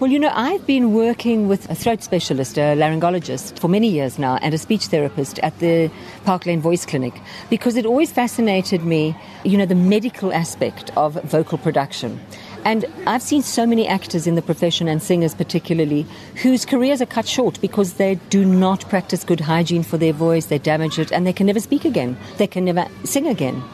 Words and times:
Well, 0.00 0.12
you 0.12 0.20
know, 0.20 0.30
I've 0.32 0.64
been 0.64 0.94
working 0.94 1.48
with 1.48 1.68
a 1.68 1.74
throat 1.74 2.04
specialist, 2.04 2.56
a 2.56 2.76
laryngologist, 2.76 3.58
for 3.58 3.66
many 3.66 3.88
years 3.88 4.16
now, 4.16 4.36
and 4.36 4.54
a 4.54 4.58
speech 4.58 4.86
therapist 4.86 5.40
at 5.40 5.58
the 5.58 5.90
Park 6.24 6.46
Lane 6.46 6.60
Voice 6.60 6.86
Clinic 6.86 7.20
because 7.50 7.74
it 7.74 7.84
always 7.84 8.12
fascinated 8.12 8.84
me, 8.84 9.16
you 9.42 9.58
know, 9.58 9.66
the 9.66 9.74
medical 9.74 10.32
aspect 10.32 10.96
of 10.96 11.14
vocal 11.24 11.58
production. 11.58 12.20
And 12.64 12.84
I've 13.08 13.22
seen 13.22 13.42
so 13.42 13.66
many 13.66 13.88
actors 13.88 14.28
in 14.28 14.36
the 14.36 14.42
profession 14.42 14.86
and 14.86 15.02
singers 15.02 15.34
particularly 15.34 16.06
whose 16.42 16.64
careers 16.64 17.02
are 17.02 17.06
cut 17.06 17.26
short 17.26 17.60
because 17.60 17.94
they 17.94 18.20
do 18.30 18.44
not 18.44 18.88
practice 18.88 19.24
good 19.24 19.40
hygiene 19.40 19.82
for 19.82 19.98
their 19.98 20.12
voice, 20.12 20.46
they 20.46 20.58
damage 20.58 21.00
it, 21.00 21.10
and 21.10 21.26
they 21.26 21.32
can 21.32 21.46
never 21.46 21.58
speak 21.58 21.84
again. 21.84 22.16
They 22.36 22.46
can 22.46 22.64
never 22.64 22.86
sing 23.02 23.26
again. 23.26 23.64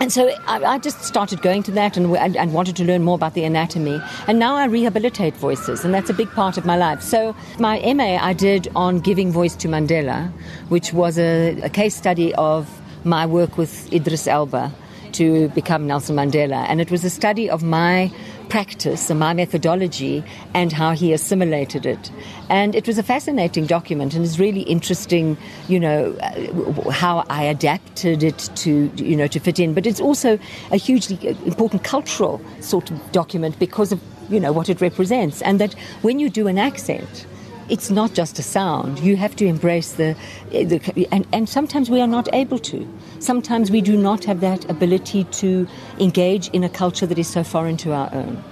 And 0.00 0.10
so 0.10 0.30
I, 0.46 0.64
I, 0.64 0.78
just 0.78 1.02
started 1.02 1.42
going 1.42 1.62
to 1.64 1.70
that 1.72 1.98
and, 1.98 2.16
and, 2.16 2.34
and, 2.34 2.54
wanted 2.54 2.74
to 2.76 2.84
learn 2.84 3.04
more 3.04 3.16
about 3.16 3.34
the 3.34 3.44
anatomy. 3.44 4.00
And 4.26 4.38
now 4.38 4.54
I 4.56 4.64
rehabilitate 4.64 5.36
voices, 5.36 5.84
and 5.84 5.92
that's 5.92 6.08
a 6.08 6.14
big 6.14 6.30
part 6.30 6.56
of 6.56 6.64
my 6.64 6.74
life. 6.74 7.02
So 7.02 7.36
my 7.58 7.78
MA 7.92 8.16
I 8.16 8.32
did 8.32 8.68
on 8.74 9.00
giving 9.00 9.30
voice 9.30 9.54
to 9.56 9.68
Mandela, 9.68 10.32
which 10.70 10.94
was 10.94 11.18
a, 11.18 11.60
a 11.60 11.68
case 11.68 11.94
study 11.94 12.34
of 12.36 12.66
my 13.04 13.26
work 13.26 13.58
with 13.58 13.92
Idris 13.92 14.26
Elba 14.26 14.72
to 15.12 15.50
become 15.50 15.86
Nelson 15.86 16.16
Mandela. 16.16 16.64
And 16.68 16.80
it 16.80 16.90
was 16.90 17.04
a 17.04 17.10
study 17.10 17.50
of 17.50 17.62
my 17.62 18.10
practice 18.50 19.08
and 19.08 19.18
my 19.18 19.32
methodology 19.32 20.22
and 20.54 20.72
how 20.72 20.92
he 20.92 21.12
assimilated 21.12 21.86
it. 21.86 22.10
And 22.50 22.74
it 22.74 22.86
was 22.86 22.98
a 22.98 23.02
fascinating 23.02 23.66
document 23.66 24.14
and 24.14 24.24
it's 24.24 24.38
really 24.38 24.62
interesting, 24.62 25.38
you 25.68 25.80
know, 25.80 26.12
uh, 26.20 26.90
how 26.90 27.24
I 27.30 27.44
adapted 27.44 28.22
it 28.22 28.50
to, 28.56 28.90
you 28.96 29.16
know, 29.16 29.28
to 29.28 29.40
fit 29.40 29.58
in. 29.58 29.72
But 29.72 29.86
it's 29.86 30.00
also 30.00 30.38
a 30.70 30.76
hugely 30.76 31.16
important 31.46 31.84
cultural 31.84 32.40
sort 32.60 32.90
of 32.90 33.12
document 33.12 33.58
because 33.58 33.92
of, 33.92 34.00
you 34.28 34.40
know, 34.40 34.52
what 34.52 34.68
it 34.68 34.80
represents. 34.80 35.40
And 35.42 35.60
that 35.60 35.72
when 36.02 36.18
you 36.18 36.28
do 36.28 36.48
an 36.48 36.58
accent, 36.58 37.26
it's 37.70 37.90
not 37.90 38.12
just 38.14 38.38
a 38.38 38.42
sound. 38.42 38.98
You 38.98 39.16
have 39.16 39.36
to 39.36 39.46
embrace 39.46 39.92
the, 39.92 40.16
the 40.50 41.08
and, 41.12 41.26
and 41.32 41.48
sometimes 41.48 41.88
we 41.88 42.00
are 42.00 42.08
not 42.08 42.28
able 42.34 42.58
to. 42.58 42.86
Sometimes 43.20 43.70
we 43.70 43.80
do 43.80 43.96
not 43.96 44.24
have 44.24 44.40
that 44.40 44.68
ability 44.68 45.24
to 45.24 45.68
engage 45.98 46.48
in 46.48 46.64
a 46.64 46.68
culture 46.68 47.06
that 47.06 47.18
is 47.18 47.28
so 47.28 47.44
foreign 47.44 47.76
to 47.78 47.92
our 47.92 48.12
own. 48.12 48.42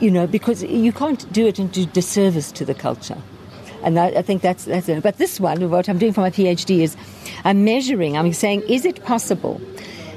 You 0.00 0.10
know, 0.10 0.26
because 0.26 0.62
you 0.62 0.92
can't 0.92 1.30
do 1.32 1.46
it 1.46 1.58
and 1.58 1.70
do 1.70 1.86
disservice 1.86 2.50
to 2.52 2.64
the 2.64 2.74
culture. 2.74 3.18
And 3.82 3.98
I, 3.98 4.06
I 4.06 4.22
think 4.22 4.42
that's, 4.42 4.64
that's 4.64 4.88
it. 4.88 5.02
But 5.02 5.18
this 5.18 5.38
one, 5.38 5.70
what 5.70 5.88
I'm 5.88 5.98
doing 5.98 6.12
for 6.12 6.22
my 6.22 6.30
PhD 6.30 6.80
is 6.80 6.96
I'm 7.44 7.64
measuring, 7.64 8.16
I'm 8.16 8.32
saying, 8.32 8.62
is 8.62 8.84
it 8.84 9.04
possible 9.04 9.60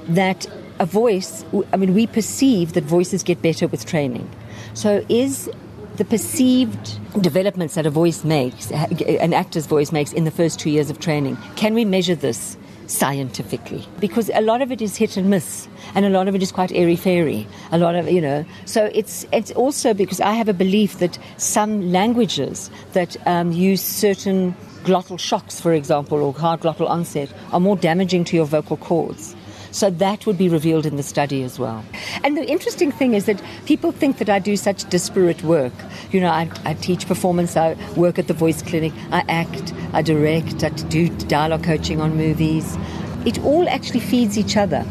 that 0.07 0.47
a 0.79 0.85
voice, 0.85 1.43
I 1.73 1.77
mean, 1.77 1.93
we 1.93 2.07
perceive 2.07 2.73
that 2.73 2.85
voices 2.85 3.23
get 3.23 3.41
better 3.41 3.67
with 3.67 3.85
training. 3.85 4.29
So 4.73 5.05
is 5.09 5.49
the 5.97 6.05
perceived 6.05 6.99
developments 7.21 7.75
that 7.75 7.85
a 7.85 7.89
voice 7.89 8.23
makes, 8.23 8.71
an 8.71 9.33
actor's 9.33 9.65
voice 9.65 9.91
makes 9.91 10.13
in 10.13 10.23
the 10.23 10.31
first 10.31 10.59
two 10.59 10.69
years 10.69 10.89
of 10.89 10.99
training, 10.99 11.37
can 11.55 11.73
we 11.73 11.85
measure 11.85 12.15
this 12.15 12.55
scientifically? 12.85 13.85
Because 13.99 14.29
a 14.33 14.41
lot 14.41 14.61
of 14.61 14.71
it 14.71 14.81
is 14.81 14.95
hit 14.95 15.17
and 15.17 15.29
miss, 15.29 15.67
and 15.95 16.05
a 16.05 16.09
lot 16.09 16.27
of 16.27 16.35
it 16.35 16.43
is 16.43 16.51
quite 16.51 16.71
airy 16.71 16.95
fairy. 16.95 17.47
A 17.71 17.77
lot 17.77 17.95
of, 17.95 18.09
you 18.09 18.21
know, 18.21 18.45
so 18.65 18.89
it's, 18.93 19.25
it's 19.33 19.51
also 19.51 19.93
because 19.93 20.21
I 20.21 20.33
have 20.33 20.47
a 20.47 20.53
belief 20.53 20.99
that 20.99 21.17
some 21.37 21.91
languages 21.91 22.69
that 22.93 23.17
um, 23.27 23.51
use 23.51 23.81
certain 23.81 24.55
glottal 24.83 25.19
shocks, 25.19 25.59
for 25.59 25.73
example, 25.73 26.21
or 26.21 26.33
hard 26.33 26.61
glottal 26.61 26.87
onset, 26.87 27.33
are 27.51 27.59
more 27.59 27.75
damaging 27.75 28.23
to 28.25 28.35
your 28.35 28.45
vocal 28.45 28.77
cords. 28.77 29.35
So 29.71 29.89
that 29.89 30.25
would 30.25 30.37
be 30.37 30.49
revealed 30.49 30.85
in 30.85 30.95
the 30.95 31.03
study 31.03 31.43
as 31.43 31.59
well. 31.59 31.83
And 32.23 32.37
the 32.37 32.47
interesting 32.47 32.91
thing 32.91 33.13
is 33.13 33.25
that 33.25 33.41
people 33.65 33.91
think 33.91 34.17
that 34.17 34.29
I 34.29 34.39
do 34.39 34.55
such 34.57 34.89
disparate 34.89 35.43
work. 35.43 35.73
You 36.11 36.21
know, 36.21 36.29
I, 36.29 36.49
I 36.65 36.73
teach 36.75 37.07
performance, 37.07 37.55
I 37.57 37.75
work 37.95 38.19
at 38.19 38.27
the 38.27 38.33
voice 38.33 38.61
clinic, 38.61 38.93
I 39.11 39.23
act, 39.27 39.73
I 39.93 40.01
direct, 40.01 40.63
I 40.63 40.69
do 40.69 41.09
dialogue 41.09 41.63
coaching 41.63 42.01
on 42.01 42.15
movies. 42.17 42.77
It 43.25 43.43
all 43.43 43.67
actually 43.67 43.99
feeds 43.99 44.37
each 44.37 44.55
other 44.55 44.85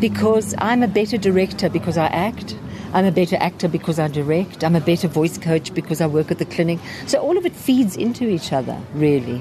because 0.00 0.54
I'm 0.58 0.82
a 0.82 0.88
better 0.88 1.18
director 1.18 1.68
because 1.68 1.96
I 1.96 2.06
act. 2.06 2.56
I'm 2.94 3.06
a 3.06 3.12
better 3.12 3.36
actor 3.36 3.68
because 3.68 3.98
I 3.98 4.08
direct. 4.08 4.64
I'm 4.64 4.76
a 4.76 4.80
better 4.80 5.08
voice 5.08 5.38
coach 5.38 5.72
because 5.72 6.00
I 6.00 6.06
work 6.06 6.30
at 6.30 6.38
the 6.38 6.44
clinic. 6.44 6.78
So 7.06 7.20
all 7.20 7.38
of 7.38 7.46
it 7.46 7.54
feeds 7.54 7.96
into 7.96 8.28
each 8.28 8.52
other, 8.52 8.78
really. 8.94 9.40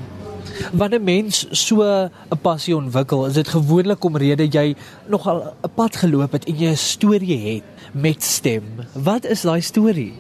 Wanneer 0.74 1.00
'n 1.00 1.04
mens 1.04 1.48
so 1.52 1.84
'n 1.84 2.38
passie 2.42 2.76
ontwikkel, 2.76 3.26
is 3.26 3.34
dit 3.34 3.48
gewoonlik 3.48 4.04
omrede 4.04 4.48
jy 4.48 4.76
nogal 5.08 5.54
'n 5.64 5.70
pad 5.76 5.96
geloop 5.96 6.32
het 6.32 6.46
en 6.46 6.58
jy 6.58 6.70
'n 6.72 6.78
storie 6.78 7.38
het 7.54 7.64
met 7.94 8.24
stem. 8.24 8.64
Wat 8.94 9.26
is 9.26 9.42
daai 9.42 9.62
storie? 9.62 10.14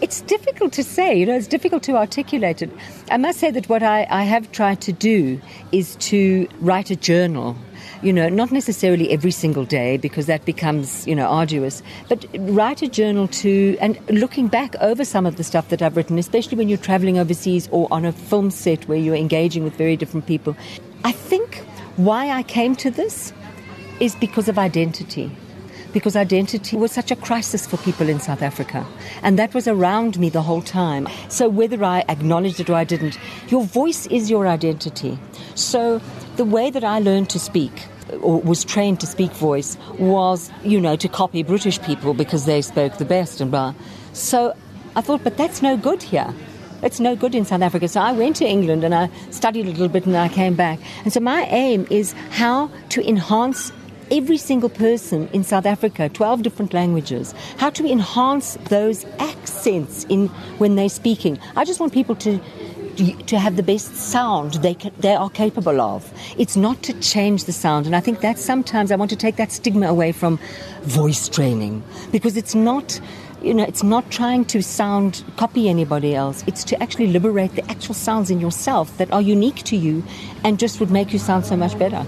It's 0.00 0.22
difficult 0.22 0.72
to 0.72 0.82
say, 0.82 1.18
you 1.18 1.26
know, 1.26 1.36
it's 1.36 1.48
difficult 1.48 1.82
to 1.82 1.94
articulate 1.94 2.64
it. 2.64 2.70
I 3.10 3.18
must 3.18 3.38
say 3.38 3.50
that 3.50 3.66
what 3.66 3.82
I, 3.82 4.06
I 4.10 4.24
have 4.24 4.50
tried 4.50 4.80
to 4.80 4.92
do 4.92 5.38
is 5.70 5.94
to 6.08 6.46
write 6.60 6.90
a 6.90 6.96
journal 6.96 7.56
you 8.02 8.12
know, 8.12 8.28
not 8.28 8.50
necessarily 8.50 9.10
every 9.10 9.30
single 9.30 9.64
day 9.64 9.96
because 9.96 10.26
that 10.26 10.44
becomes, 10.44 11.06
you 11.06 11.14
know, 11.14 11.26
arduous, 11.26 11.82
but 12.08 12.24
write 12.38 12.82
a 12.82 12.88
journal 12.88 13.28
to, 13.28 13.76
and 13.80 13.98
looking 14.08 14.48
back 14.48 14.74
over 14.80 15.04
some 15.04 15.26
of 15.26 15.36
the 15.36 15.44
stuff 15.44 15.68
that 15.68 15.82
I've 15.82 15.96
written, 15.96 16.18
especially 16.18 16.56
when 16.56 16.68
you're 16.68 16.78
traveling 16.78 17.18
overseas 17.18 17.68
or 17.70 17.88
on 17.90 18.04
a 18.04 18.12
film 18.12 18.50
set 18.50 18.88
where 18.88 18.98
you're 18.98 19.14
engaging 19.14 19.64
with 19.64 19.74
very 19.74 19.96
different 19.96 20.26
people. 20.26 20.56
I 21.04 21.12
think 21.12 21.58
why 21.96 22.30
I 22.30 22.42
came 22.42 22.74
to 22.76 22.90
this 22.90 23.32
is 24.00 24.14
because 24.16 24.48
of 24.48 24.58
identity. 24.58 25.30
Because 25.92 26.14
identity 26.14 26.76
was 26.76 26.92
such 26.92 27.10
a 27.10 27.16
crisis 27.16 27.66
for 27.66 27.76
people 27.78 28.08
in 28.08 28.20
South 28.20 28.42
Africa. 28.42 28.86
And 29.22 29.38
that 29.38 29.54
was 29.54 29.66
around 29.66 30.18
me 30.18 30.30
the 30.30 30.42
whole 30.42 30.62
time. 30.62 31.08
So, 31.28 31.48
whether 31.48 31.82
I 31.82 32.04
acknowledged 32.08 32.60
it 32.60 32.70
or 32.70 32.74
I 32.74 32.84
didn't, 32.84 33.18
your 33.48 33.64
voice 33.64 34.06
is 34.06 34.30
your 34.30 34.46
identity. 34.46 35.18
So, 35.56 36.00
the 36.36 36.44
way 36.44 36.70
that 36.70 36.84
I 36.84 36.98
learned 36.98 37.30
to 37.30 37.38
speak 37.38 37.72
or 38.20 38.40
was 38.40 38.64
trained 38.64 39.00
to 39.00 39.06
speak 39.06 39.30
voice 39.32 39.76
was, 39.98 40.50
you 40.64 40.80
know, 40.80 40.96
to 40.96 41.08
copy 41.08 41.42
British 41.42 41.80
people 41.82 42.14
because 42.14 42.44
they 42.44 42.62
spoke 42.62 42.98
the 42.98 43.04
best 43.04 43.40
and 43.40 43.50
blah. 43.50 43.74
So 44.12 44.54
I 44.96 45.00
thought, 45.00 45.22
but 45.22 45.36
that's 45.36 45.62
no 45.62 45.76
good 45.76 46.02
here. 46.02 46.34
It's 46.82 46.98
no 46.98 47.14
good 47.14 47.34
in 47.34 47.44
South 47.44 47.62
Africa. 47.62 47.88
So 47.88 48.00
I 48.00 48.12
went 48.12 48.36
to 48.36 48.46
England 48.46 48.84
and 48.84 48.94
I 48.94 49.10
studied 49.30 49.66
a 49.66 49.70
little 49.70 49.88
bit 49.88 50.06
and 50.06 50.16
I 50.16 50.28
came 50.28 50.54
back. 50.54 50.78
And 51.04 51.12
so 51.12 51.20
my 51.20 51.42
aim 51.44 51.86
is 51.90 52.12
how 52.30 52.70
to 52.90 53.06
enhance 53.06 53.70
every 54.10 54.38
single 54.38 54.68
person 54.68 55.28
in 55.32 55.44
South 55.44 55.66
Africa, 55.66 56.08
12 56.08 56.42
different 56.42 56.74
languages, 56.74 57.34
how 57.58 57.70
to 57.70 57.86
enhance 57.86 58.54
those 58.68 59.04
accents 59.18 60.04
in 60.08 60.28
when 60.58 60.74
they're 60.74 60.88
speaking. 60.88 61.38
I 61.54 61.64
just 61.64 61.80
want 61.80 61.92
people 61.92 62.16
to 62.16 62.40
to 63.26 63.38
have 63.38 63.56
the 63.56 63.62
best 63.62 63.94
sound 63.96 64.54
they, 64.54 64.74
can, 64.74 64.92
they 64.98 65.14
are 65.14 65.30
capable 65.30 65.80
of. 65.80 66.12
It's 66.38 66.56
not 66.56 66.82
to 66.84 66.92
change 67.00 67.44
the 67.44 67.52
sound. 67.52 67.86
And 67.86 67.96
I 67.96 68.00
think 68.00 68.20
that 68.20 68.38
sometimes 68.38 68.92
I 68.92 68.96
want 68.96 69.10
to 69.10 69.16
take 69.16 69.36
that 69.36 69.52
stigma 69.52 69.86
away 69.88 70.12
from 70.12 70.38
voice 70.82 71.28
training 71.28 71.82
because 72.12 72.36
it's 72.36 72.54
not 72.54 73.00
you 73.42 73.54
know, 73.54 73.64
it's 73.64 73.82
not 73.82 74.10
trying 74.10 74.44
to 74.44 74.62
sound 74.62 75.24
copy 75.36 75.68
anybody 75.68 76.14
else. 76.14 76.44
It's 76.46 76.62
to 76.64 76.82
actually 76.82 77.06
liberate 77.06 77.54
the 77.54 77.68
actual 77.70 77.94
sounds 77.94 78.30
in 78.30 78.38
yourself 78.38 78.96
that 78.98 79.10
are 79.12 79.22
unique 79.22 79.62
to 79.64 79.76
you 79.76 80.04
and 80.44 80.58
just 80.58 80.78
would 80.78 80.90
make 80.90 81.12
you 81.12 81.18
sound 81.18 81.46
so 81.46 81.56
much 81.56 81.78
better. 81.78 82.04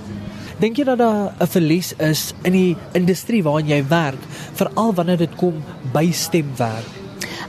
Dink 0.60 0.76
jy 0.78 0.84
dat 0.84 0.98
daar 0.98 1.32
'n 1.40 1.48
verlies 1.48 1.92
is 1.98 2.34
in 2.44 2.52
die 2.52 2.76
industrie 2.92 3.42
waarin 3.42 3.66
jy 3.66 3.82
werk, 3.88 4.20
veral 4.54 4.94
wanneer 4.94 5.16
dit 5.16 5.34
kom 5.34 5.64
by 5.92 6.12
stemwerk? 6.12 7.01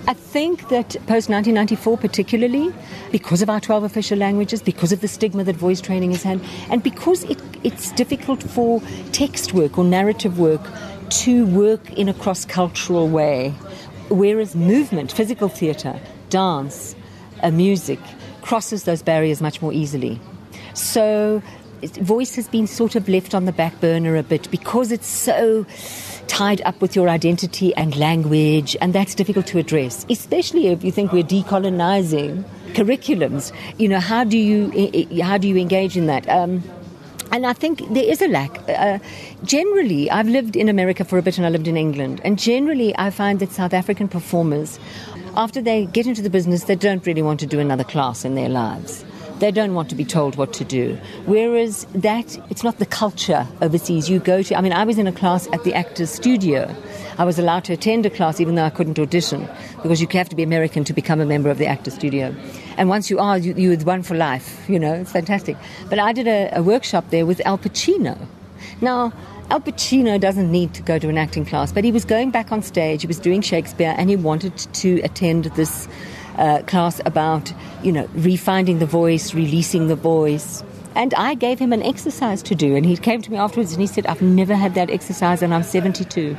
I 0.06 0.14
think 0.14 0.68
that 0.68 0.90
post 1.08 1.30
1994, 1.30 1.98
particularly 1.98 2.74
because 3.12 3.42
of 3.42 3.50
our 3.50 3.62
12 3.62 3.84
official 3.84 4.18
languages, 4.18 4.62
because 4.62 4.92
of 4.92 5.00
the 5.00 5.08
stigma 5.08 5.46
that 5.46 5.56
voice 5.56 5.80
training 5.80 6.12
has 6.12 6.24
had, 6.24 6.42
and 6.70 6.84
because 6.84 7.24
it, 7.24 7.40
it's 7.64 7.94
difficult 7.94 8.44
for 8.44 8.82
text 9.14 9.54
work 9.54 9.78
or 9.78 9.86
narrative 9.86 10.40
work 10.40 10.62
to 11.10 11.46
work 11.46 11.94
in 11.94 12.10
a 12.10 12.14
cross 12.14 12.44
cultural 12.44 13.08
way, 13.08 13.52
whereas 14.10 14.58
movement, 14.58 15.12
physical 15.12 15.48
theatre, 15.48 15.98
dance, 16.30 16.96
uh, 17.42 17.50
music 17.50 18.00
crosses 18.42 18.84
those 18.84 19.02
barriers 19.02 19.42
much 19.42 19.62
more 19.62 19.72
easily. 19.72 20.20
So, 20.74 21.42
voice 21.82 22.36
has 22.36 22.50
been 22.50 22.68
sort 22.68 22.96
of 22.96 23.08
left 23.08 23.34
on 23.34 23.46
the 23.46 23.54
back 23.54 23.80
burner 23.80 24.18
a 24.18 24.24
bit 24.24 24.52
because 24.52 24.92
it's 24.92 25.08
so 25.08 25.66
tied 26.28 26.62
up 26.62 26.82
with 26.82 26.96
your 26.96 27.10
identity 27.10 27.74
and 27.76 27.96
language, 27.96 28.76
and 28.82 28.94
that's 28.94 29.16
difficult 29.16 29.48
to 29.48 29.60
address, 29.60 30.06
especially 30.10 30.68
if 30.68 30.84
you 30.84 30.92
think 30.92 31.12
we're 31.12 31.24
decolonizing 31.24 32.44
curriculums. 32.74 33.52
You 33.78 33.90
know, 33.90 34.00
how 34.00 34.24
do 34.24 34.38
you 34.38 35.22
how 35.22 35.38
do 35.38 35.48
you 35.48 35.58
engage 35.58 35.98
in 35.98 36.08
that? 36.08 36.28
Um, 36.30 36.64
and 37.32 37.48
I 37.48 37.54
think 37.54 37.82
there 37.94 38.04
is 38.04 38.22
a 38.22 38.28
lack. 38.28 38.60
Uh, 38.70 39.00
generally, 39.44 40.10
I've 40.12 40.28
lived 40.28 40.56
in 40.56 40.70
America 40.70 41.04
for 41.04 41.18
a 41.18 41.22
bit 41.22 41.38
and 41.38 41.48
I 41.48 41.50
lived 41.50 41.68
in 41.68 41.78
England. 41.78 42.22
And 42.24 42.38
generally, 42.38 42.96
I 42.96 43.10
find 43.10 43.40
that 43.40 43.52
South 43.52 43.74
African 43.74 44.08
performers, 44.08 44.80
after 45.36 45.60
they 45.60 45.88
get 45.88 46.06
into 46.06 46.22
the 46.22 46.30
business, 46.30 46.66
they 46.66 46.76
don't 46.76 47.04
really 47.08 47.24
want 47.24 47.40
to 47.40 47.48
do 47.48 47.60
another 47.60 47.84
class 47.84 48.24
in 48.24 48.36
their 48.36 48.50
lives 48.50 49.04
They 49.44 49.52
don't 49.52 49.74
want 49.74 49.90
to 49.90 49.96
be 49.96 50.06
told 50.06 50.38
what 50.38 50.54
to 50.54 50.64
do. 50.64 50.98
Whereas 51.26 51.86
that, 51.94 52.40
it's 52.50 52.64
not 52.64 52.80
the 52.80 52.86
culture 52.86 53.46
overseas. 53.62 54.10
You 54.10 54.20
go 54.20 54.42
to, 54.42 54.56
I 54.56 54.62
mean, 54.62 54.72
I 54.72 54.86
was 54.86 54.98
in 54.98 55.06
a 55.06 55.12
class 55.12 55.50
at 55.52 55.66
the 55.66 55.74
Actors 55.74 56.12
Studio. 56.12 56.74
I 57.18 57.26
was 57.26 57.38
allowed 57.38 57.66
to 57.66 57.74
attend 57.74 58.06
a 58.06 58.10
class 58.10 58.40
even 58.40 58.56
though 58.56 58.64
I 58.64 58.70
couldn't 58.70 58.98
audition 58.98 59.50
because 59.82 60.00
you 60.00 60.08
have 60.14 60.30
to 60.30 60.36
be 60.38 60.44
American 60.44 60.86
to 60.86 60.94
become 60.94 61.20
a 61.20 61.26
member 61.26 61.50
of 61.50 61.58
the 61.58 61.66
Actors 61.66 61.94
Studio. 61.94 62.34
And 62.78 62.88
once 62.88 63.10
you 63.10 63.20
are, 63.20 63.38
you, 63.38 63.54
you're 63.58 63.78
one 63.80 64.02
for 64.02 64.16
life, 64.16 64.64
you 64.70 64.80
know, 64.80 64.94
it's 64.94 65.12
fantastic. 65.12 65.58
But 65.90 66.00
I 66.00 66.14
did 66.14 66.26
a, 66.26 66.60
a 66.60 66.64
workshop 66.64 67.10
there 67.10 67.26
with 67.26 67.46
Al 67.46 67.58
Pacino. 67.58 68.18
Now, 68.80 69.12
Al 69.50 69.60
Pacino 69.60 70.22
doesn't 70.22 70.50
need 70.50 70.74
to 70.74 70.82
go 70.82 70.98
to 70.98 71.10
an 71.10 71.18
acting 71.18 71.46
class, 71.46 71.74
but 71.74 71.84
he 71.84 71.92
was 71.92 72.06
going 72.06 72.32
back 72.32 72.54
on 72.54 72.62
stage, 72.62 73.02
he 73.02 73.08
was 73.08 73.20
doing 73.20 73.42
Shakespeare, 73.42 73.94
and 73.98 74.10
he 74.10 74.16
wanted 74.16 74.56
to 74.56 75.02
attend 75.02 75.46
this 75.58 75.90
uh, 76.38 76.62
class 76.64 77.02
about, 77.06 77.54
you 77.84 77.92
know, 77.92 78.06
refinding 78.16 78.80
the 78.80 78.86
voice, 78.86 79.34
releasing 79.34 79.88
the 79.88 79.96
voice. 79.96 80.64
And 80.96 81.14
I 81.16 81.34
gave 81.34 81.60
him 81.60 81.74
an 81.74 81.82
exercise 81.82 82.44
to 82.44 82.56
do, 82.56 82.76
and 82.76 82.86
he 82.86 82.98
came 82.98 83.22
to 83.22 83.32
me 83.32 83.38
afterwards 83.38 83.72
and 83.72 83.82
he 83.82 83.88
said, 83.88 84.06
I've 84.06 84.22
never 84.22 84.56
had 84.56 84.76
that 84.76 84.90
exercise, 84.90 85.42
and 85.42 85.54
I'm 85.54 85.64
72. 85.64 86.38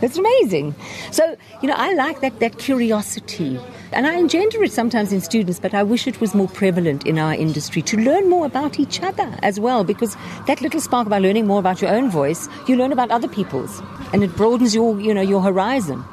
That's 0.00 0.16
amazing. 0.16 0.76
So, 1.10 1.36
you 1.60 1.68
know, 1.68 1.74
I 1.76 1.92
like 1.94 2.20
that, 2.20 2.38
that 2.38 2.58
curiosity. 2.58 3.58
And 3.90 4.06
I 4.06 4.14
engender 4.16 4.62
it 4.62 4.70
sometimes 4.70 5.12
in 5.12 5.20
students, 5.20 5.58
but 5.58 5.74
I 5.74 5.82
wish 5.82 6.06
it 6.06 6.20
was 6.20 6.34
more 6.34 6.46
prevalent 6.46 7.04
in 7.06 7.18
our 7.18 7.34
industry 7.34 7.82
to 7.82 7.96
learn 7.96 8.30
more 8.30 8.46
about 8.46 8.78
each 8.78 9.02
other 9.02 9.36
as 9.42 9.58
well, 9.58 9.82
because 9.82 10.16
that 10.46 10.60
little 10.60 10.80
spark 10.80 11.08
by 11.08 11.18
learning 11.18 11.48
more 11.48 11.58
about 11.58 11.82
your 11.82 11.90
own 11.90 12.10
voice, 12.10 12.48
you 12.68 12.76
learn 12.76 12.92
about 12.92 13.10
other 13.10 13.28
people's. 13.28 13.82
And 14.12 14.22
it 14.22 14.36
broadens 14.36 14.74
your, 14.74 15.00
you 15.00 15.12
know, 15.12 15.22
your 15.22 15.42
horizon. 15.42 16.04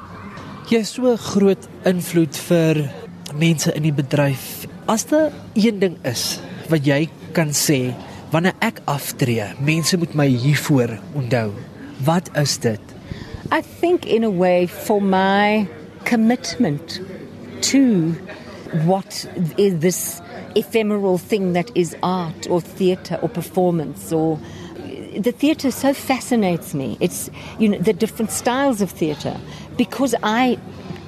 Is 0.72 0.90
so 0.90 1.06
'n 1.06 1.18
groot 1.18 1.68
invloed 1.86 2.36
vir 2.36 3.05
mense 3.40 3.72
in 3.76 3.86
die 3.86 3.94
bedryf. 3.96 4.66
As 4.92 5.06
daar 5.10 5.32
een 5.54 5.80
ding 5.80 5.98
is 6.08 6.40
wat 6.72 6.86
jy 6.88 7.06
kan 7.36 7.54
sê 7.56 7.94
wanneer 8.34 8.56
ek 8.66 8.82
aftree, 8.90 9.48
mense 9.64 9.98
moet 9.98 10.16
my 10.18 10.28
hiervoor 10.28 10.98
onthou. 11.16 11.52
Wat 12.06 12.30
is 12.40 12.58
dit? 12.64 12.96
I 13.54 13.62
think, 13.62 14.06
in 14.06 14.24
a 14.24 14.30
way, 14.30 14.68
for 14.68 15.02
my 15.02 15.68
commitment 16.04 17.00
to 17.62 18.16
what 18.86 19.28
is 19.58 19.80
this 19.80 20.22
ephemeral 20.56 21.18
thing 21.18 21.54
that 21.54 21.72
is 21.76 21.96
art 22.02 22.50
or 22.50 22.62
theatre 22.62 23.20
or 23.22 23.30
performance 23.30 24.12
or 24.12 24.40
the 25.18 25.32
theatre 25.32 25.72
so 25.72 25.94
fascinates 25.94 26.74
me. 26.74 26.98
It's 27.00 27.30
you 27.60 27.70
know 27.70 27.78
the 27.78 27.94
different 27.94 28.32
styles 28.32 28.82
of 28.82 28.92
theatre 28.92 29.40
because 29.78 30.16
I 30.24 30.58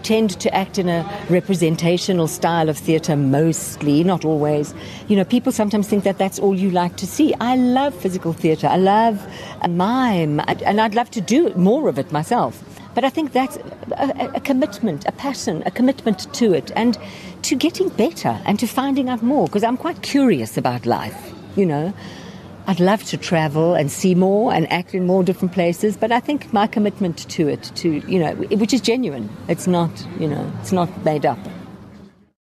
tend 0.08 0.40
to 0.40 0.50
act 0.56 0.80
in 0.80 0.88
a 0.88 1.04
representational 1.30 2.28
style 2.28 2.70
of 2.70 2.78
theatre 2.78 3.18
mostly, 3.18 4.06
not 4.06 4.24
always. 4.24 4.74
You 5.10 5.18
know, 5.18 5.26
people 5.26 5.52
sometimes 5.52 5.86
think 5.88 6.06
that 6.06 6.18
that's 6.18 6.40
all 6.40 6.56
you 6.56 6.70
like 6.72 6.96
to 6.98 7.06
see. 7.06 7.34
I 7.42 7.58
love 7.58 7.94
physical 7.94 8.32
theatre. 8.32 8.68
I 8.68 8.78
love 8.78 9.16
a 9.62 9.68
mime, 9.68 10.40
and 10.48 10.80
I'd 10.80 10.96
love 10.96 11.12
to 11.12 11.22
do 11.22 11.54
more 11.56 11.90
of 11.90 12.00
it 12.00 12.10
myself. 12.12 12.64
But 12.96 13.04
I 13.04 13.10
think 13.10 13.34
that's 13.34 13.58
a, 13.92 14.32
a 14.36 14.40
commitment, 14.40 15.06
a 15.08 15.12
passion, 15.12 15.62
a 15.66 15.72
commitment 15.72 16.34
to 16.36 16.54
it, 16.54 16.72
and 16.76 16.98
to 17.42 17.56
getting 17.56 17.90
better 17.90 18.40
and 18.46 18.58
to 18.60 18.66
finding 18.66 19.10
out 19.10 19.22
more, 19.22 19.46
because 19.48 19.64
I'm 19.64 19.78
quite 19.78 20.02
curious 20.02 20.58
about 20.58 20.86
life, 20.86 21.34
you 21.58 21.66
know. 21.66 21.94
I'd 22.70 22.82
love 22.82 23.02
to 23.06 23.18
travel 23.18 23.76
and 23.76 23.90
see 23.90 24.14
more 24.14 24.54
and 24.54 24.70
act 24.70 24.94
in 24.94 25.06
more 25.06 25.24
different 25.24 25.54
places, 25.54 25.96
but 25.96 26.12
I 26.12 26.20
think 26.20 26.52
my 26.52 26.68
commitment 26.68 27.20
to 27.30 27.48
it, 27.48 27.72
to 27.76 28.06
you 28.12 28.20
know, 28.20 28.36
which 28.36 28.74
is 28.74 28.82
genuine. 28.82 29.30
It's 29.48 29.68
not, 29.68 29.90
you 30.20 30.28
know, 30.28 30.52
it's 30.60 30.74
not 30.74 30.90
made 31.06 31.26
up. 31.26 31.40